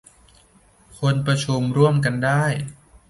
[0.97, 2.43] คนประชุมร่วมกันได้